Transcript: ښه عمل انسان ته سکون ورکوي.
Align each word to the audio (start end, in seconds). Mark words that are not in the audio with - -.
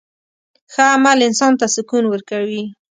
ښه 0.73 0.83
عمل 0.95 1.19
انسان 1.27 1.53
ته 1.59 1.65
سکون 1.75 2.03
ورکوي. 2.07 2.63